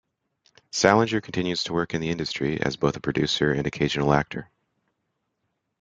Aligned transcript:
Salinger 0.71 1.21
continues 1.21 1.61
to 1.63 1.73
work 1.73 1.93
in 1.93 2.01
the 2.01 2.09
industry 2.09 2.59
as 2.59 2.75
both 2.75 2.97
a 2.97 2.99
producer 2.99 3.51
and 3.51 3.67
occasional 3.67 4.13
actor. 4.13 4.49